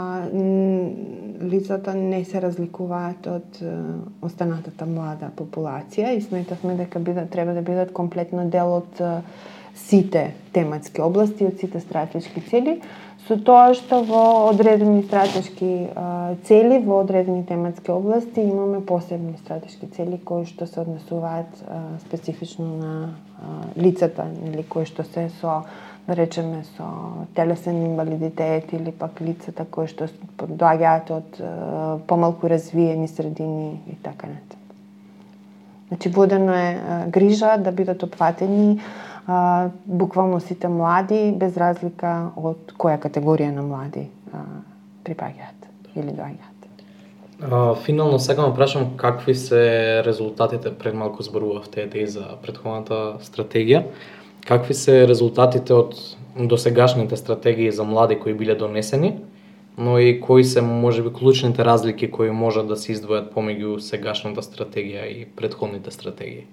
лицата 1.42 1.94
не 1.94 2.24
се 2.26 2.42
разликуваат 2.42 3.28
од 3.28 3.60
а, 3.62 3.74
останатата 4.26 4.88
млада 4.88 5.32
популација 5.36 6.16
и 6.16 6.22
сметавме 6.22 6.78
дека 6.80 7.00
бидат, 7.00 7.30
треба 7.32 7.54
да 7.54 7.62
бидат 7.62 7.92
комплетно 7.94 8.48
дел 8.50 8.80
од 8.80 9.02
а, 9.02 9.22
сите 9.78 10.32
тематски 10.54 11.02
области, 11.02 11.46
од 11.46 11.60
сите 11.60 11.80
стратешки 11.84 12.42
цели, 12.42 12.80
со 13.28 13.36
тоа 13.36 13.74
што 13.76 14.00
во 14.08 14.48
одредени 14.48 15.04
стратешки 15.04 15.90
а, 15.92 16.36
цели, 16.48 16.80
во 16.80 17.02
одредени 17.04 17.44
тематски 17.46 17.92
области 17.92 18.40
имаме 18.40 18.80
посебни 18.86 19.36
стратешки 19.44 19.88
цели 19.92 20.18
кои 20.24 20.48
што 20.48 20.66
се 20.66 20.82
однесуваат 20.86 21.52
а, 21.68 21.82
специфично 22.08 22.66
на 22.78 22.94
а, 23.04 23.60
лицата, 23.76 24.30
или 24.48 24.64
кои 24.64 24.88
што 24.88 25.04
се 25.04 25.28
со 25.42 25.66
да 26.08 26.16
речеме 26.16 26.64
со 26.78 26.84
телесен 27.36 27.86
инвалидитет 27.86 28.74
или 28.74 28.92
пак 28.92 29.22
лицата 29.22 29.66
кои 29.66 29.88
што 29.92 30.08
доаѓаат 30.40 31.12
од 31.12 31.42
помалку 32.08 32.48
развиени 32.50 33.08
средини 33.08 33.82
и 33.92 33.96
така 34.04 34.28
натаму. 34.28 34.64
Значи 35.88 36.10
водено 36.10 36.54
е 36.54 36.80
грижа 37.08 37.58
да 37.58 37.72
бидат 37.72 38.04
опфатени 38.04 38.80
буквално 39.86 40.40
сите 40.40 40.68
млади 40.68 41.32
без 41.36 41.58
разлика 41.58 42.32
од 42.36 42.72
која 42.80 43.00
категорија 43.04 43.52
на 43.52 43.62
млади 43.62 44.08
припаѓаат 45.04 45.68
или 45.96 46.12
доаѓаат. 46.12 46.56
финално 47.84 48.20
сакам 48.20 48.50
да 48.50 48.56
прашам 48.56 48.98
какви 48.98 49.36
се 49.36 50.04
резултатите 50.06 50.74
пред 50.74 50.94
малку 50.94 51.24
зборувавте 51.24 51.90
и 51.94 52.08
за 52.08 52.38
претходната 52.42 53.20
стратегија. 53.22 53.84
Какви 54.48 54.74
се 54.74 55.08
резултатите 55.08 55.74
од 55.76 55.96
досегашните 56.40 57.18
стратегии 57.18 57.72
за 57.72 57.84
млади 57.84 58.16
кои 58.20 58.34
биле 58.34 58.56
донесени, 58.56 59.18
но 59.78 60.00
и 60.00 60.22
кои 60.22 60.44
се 60.44 60.62
можеби 60.62 61.14
клучните 61.14 61.66
разлики 61.66 62.12
кои 62.12 62.32
можат 62.32 62.68
да 62.68 62.78
се 62.78 62.96
издвојат 62.96 63.34
помеѓу 63.36 63.78
сегашната 63.84 64.42
стратегија 64.42 65.04
и 65.12 65.26
предходните 65.26 65.92
стратегии? 65.92 66.48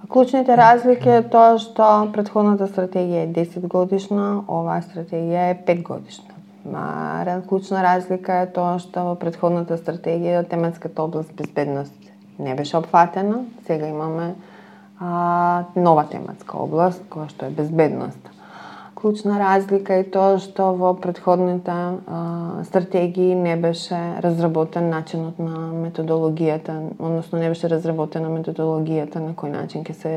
Па, 0.00 0.06
клучните 0.08 0.56
разлики 0.56 1.08
е 1.08 1.24
тоа 1.24 1.56
што 1.58 2.12
предходната 2.12 2.68
стратегија 2.68 3.24
е 3.24 3.32
10 3.32 3.66
годишна, 3.66 4.44
оваа 4.48 4.84
стратегија 4.84 5.50
е 5.50 5.58
5 5.66 5.82
годишна. 5.82 6.36
Ма 6.64 7.42
клучна 7.48 7.82
разлика 7.82 8.42
е 8.44 8.52
тоа 8.52 8.78
што 8.78 9.08
во 9.08 9.14
предходната 9.16 9.80
стратегија 9.80 10.44
тематската 10.48 11.02
област 11.02 11.32
безбедност 11.32 11.96
не 12.38 12.54
беше 12.54 12.76
опфатена, 12.76 13.44
сега 13.66 13.88
имаме 13.88 14.34
а, 15.00 15.64
нова 15.76 16.06
тематска 16.10 16.58
област, 16.58 17.02
која 17.10 17.28
што 17.28 17.46
е 17.46 17.54
безбедност. 17.54 18.30
Клучна 18.94 19.36
разлика 19.36 19.98
е 20.00 20.04
тоа 20.08 20.38
што 20.40 20.70
во 20.78 20.94
предходните 20.96 21.70
а, 21.70 22.64
стратегии 22.64 23.34
не 23.34 23.56
беше 23.56 23.98
разработен 24.24 24.88
начинот 24.88 25.38
на 25.38 25.72
методологијата, 25.76 26.78
односно 26.98 27.38
не 27.38 27.48
беше 27.48 27.68
разработена 27.68 28.30
методологијата 28.32 29.20
на 29.20 29.34
кој 29.34 29.52
начин 29.58 29.84
ќе 29.84 29.98
се 29.98 30.14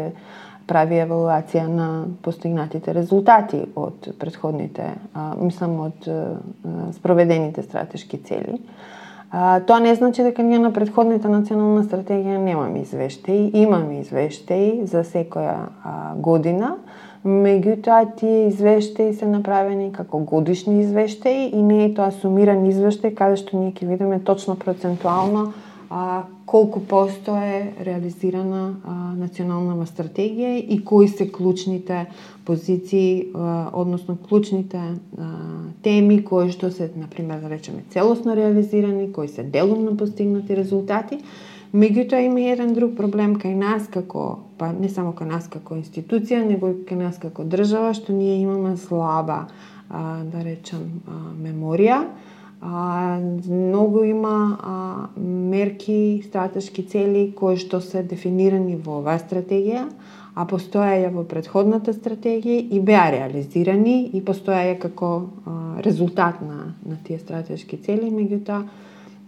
прави 0.67 0.99
евалуација 0.99 1.65
на 1.67 1.89
постигнатите 2.21 2.93
резултати 2.93 3.63
од 3.75 4.11
предходните, 4.19 4.93
а, 5.13 5.33
мислам 5.35 5.79
од 5.89 6.07
а, 6.07 6.21
спроведените 6.95 7.63
стратешки 7.63 8.17
цели. 8.23 8.61
А, 9.31 9.59
тоа 9.59 9.79
не 9.79 9.95
значи 9.95 10.23
дека 10.23 10.43
ние 10.43 10.59
на 10.59 10.71
предходната 10.73 11.29
национална 11.29 11.83
стратегија 11.83 12.37
немаме 12.39 12.85
извештаи, 12.85 13.51
имаме 13.59 13.99
извештаи 13.99 14.85
за 14.87 15.03
секоја 15.03 15.67
а, 15.83 16.15
година, 16.15 16.77
меѓутоа 17.27 18.15
тие 18.15 18.47
извештаи 18.47 19.13
се 19.13 19.27
направени 19.27 19.91
како 19.91 20.19
годишни 20.19 20.79
извештаи 20.81 21.49
и 21.51 21.61
не 21.61 21.85
е 21.85 21.93
тоа 21.93 22.11
сумиран 22.11 22.63
извештај 22.71 23.15
каде 23.17 23.41
што 23.41 23.59
ние 23.59 23.75
ќе 23.75 23.89
видиме 23.89 24.19
точно 24.23 24.55
процентуално 24.55 25.51
а, 25.89 26.23
колку 26.45 26.79
посто 26.79 27.35
е 27.35 27.73
реализирана 27.85 28.75
а, 28.83 28.93
националнава 29.15 29.85
стратегија 29.85 30.57
и 30.59 30.83
кои 30.85 31.07
се 31.07 31.31
клучните 31.31 32.05
позиции, 32.45 33.27
а, 33.35 33.69
односно 33.73 34.17
клучните 34.17 34.77
а, 34.77 35.27
теми 35.83 36.23
кои 36.23 36.51
што 36.51 36.71
се, 36.71 36.91
например, 36.95 37.39
да 37.39 37.49
речеме, 37.49 37.83
целосно 37.89 38.35
реализирани, 38.35 39.11
кои 39.11 39.27
се 39.27 39.43
делумно 39.43 39.97
постигнати 39.97 40.57
резултати. 40.57 41.19
Меѓутоа 41.75 42.23
има 42.23 42.41
еден 42.47 42.71
друг 42.73 42.95
проблем 42.95 43.35
кај 43.35 43.55
нас 43.55 43.87
како, 43.91 44.39
па 44.57 44.71
не 44.71 44.87
само 44.89 45.11
кај 45.11 45.27
нас 45.27 45.47
како 45.51 45.75
институција, 45.75 46.45
него 46.47 46.71
и 46.71 46.83
кај 46.87 47.03
нас 47.03 47.19
како 47.19 47.43
држава, 47.43 47.91
што 47.93 48.15
ние 48.15 48.39
имаме 48.39 48.77
слаба, 48.77 49.47
а, 49.89 50.23
да 50.23 50.43
речам, 50.43 51.03
а, 51.07 51.19
меморија, 51.35 52.05
А, 52.61 53.19
многу 53.47 54.03
има 54.03 54.57
а, 54.61 55.19
мерки, 55.19 56.23
стратешки 56.25 56.83
цели 56.83 57.33
кои 57.35 57.57
што 57.57 57.81
се 57.81 58.01
дефинирани 58.01 58.75
во 58.75 58.97
оваа 59.03 59.19
стратегија, 59.21 59.85
а 60.33 60.45
постојаја 60.49 61.11
во 61.13 61.23
предходната 61.29 61.93
стратегија 61.93 62.65
и 62.73 62.79
беа 62.81 63.11
реализирани 63.13 64.09
и 64.09 64.23
постојаја 64.25 64.79
како 64.81 65.11
а, 65.21 65.55
резултат 65.85 66.41
на, 66.41 66.73
на 66.85 66.97
тие 67.05 67.19
стратешки 67.21 67.77
цели, 67.77 68.09
меѓутоа 68.09 68.63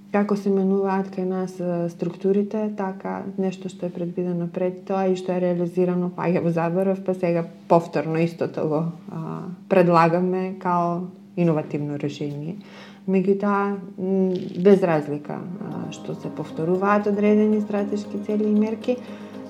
како 0.10 0.34
се 0.34 0.50
менуваат 0.50 1.12
кај 1.14 1.26
нас 1.30 1.54
структурите, 1.94 2.64
така 2.78 3.22
нешто 3.38 3.70
што 3.70 3.86
е 3.86 3.94
предвидено 3.94 4.48
пред 4.50 4.82
тоа 4.90 5.06
и 5.06 5.18
што 5.20 5.36
е 5.36 5.44
реализирано 5.44 6.10
паѓа 6.18 6.42
во 6.42 6.54
заборов, 6.56 7.04
па 7.06 7.14
сега 7.14 7.46
повторно 7.70 8.18
истото 8.18 8.66
го 8.68 8.82
а, 9.14 9.46
предлагаме 9.70 10.56
као 10.60 11.06
иновативно 11.38 12.00
решение 12.00 12.58
меѓутоа 13.08 13.78
без 14.64 14.84
разлика 14.84 15.40
што 15.92 16.16
се 16.16 16.30
повторуваат 16.30 17.08
одредени 17.08 17.62
стратешки 17.62 18.20
цели 18.26 18.50
и 18.50 18.54
мерки, 18.54 18.98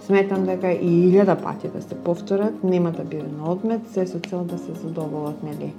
сметам 0.05 0.45
дека 0.45 0.71
и 0.71 0.89
илјада 1.09 1.35
пати 1.41 1.67
да 1.67 1.81
се 1.81 1.95
повторат, 1.95 2.63
нема 2.63 2.91
да 2.91 3.03
биде 3.03 3.27
на 3.27 3.51
одмет, 3.51 3.81
се 3.93 4.07
со 4.07 4.19
цел 4.19 4.43
да 4.43 4.57
се 4.57 4.73
задоволат 4.73 5.43
нели 5.43 5.73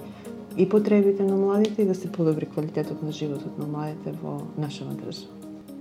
и 0.57 0.69
потребите 0.69 1.23
на 1.23 1.37
младите 1.37 1.83
и 1.83 1.87
да 1.87 1.95
се 1.95 2.13
подобри 2.13 2.47
квалитетот 2.47 3.03
на 3.03 3.13
животот 3.13 3.59
на 3.59 3.67
младите 3.67 4.13
во 4.23 4.43
нашава 4.59 4.95
држава. 4.95 5.33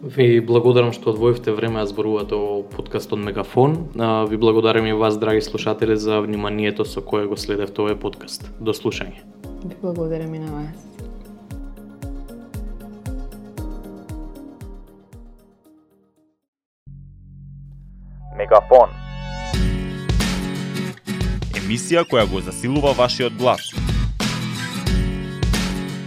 Ви 0.04 0.40
благодарам 0.40 0.94
што 0.96 1.12
одвоивте 1.12 1.52
време 1.52 1.82
да 1.82 1.86
зборувате 1.86 2.36
о 2.36 2.64
подкастот 2.64 3.20
Мегафон. 3.20 3.92
Ви 4.30 4.38
благодарам 4.38 4.86
и 4.86 4.94
вас, 4.94 5.18
драги 5.20 5.42
слушатели, 5.42 5.98
за 5.98 6.22
вниманието 6.22 6.86
со 6.86 7.02
кое 7.02 7.28
го 7.28 7.36
следевте 7.36 7.82
овој 7.82 8.00
подкаст. 8.00 8.48
До 8.62 8.72
слушање. 8.72 9.28
Ви 9.66 9.76
благодарам 9.82 10.34
и 10.36 10.40
на 10.40 10.52
вас. 10.52 11.09
Мегафон. 18.40 18.94
Емисија 21.60 22.06
која 22.08 22.24
го 22.32 22.40
засилува 22.42 22.94
вашиот 22.96 23.36
глас. 23.38 23.74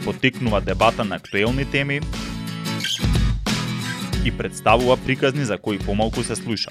Потикнува 0.04 0.60
дебата 0.60 1.04
на 1.04 1.20
актуелни 1.20 1.66
теми 1.70 2.00
и 4.24 4.32
представува 4.38 4.96
приказни 4.96 5.44
за 5.44 5.58
кои 5.58 5.78
помалку 5.78 6.22
се 6.22 6.36
слуша. 6.36 6.70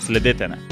Следете 0.00 0.48
не 0.48 0.69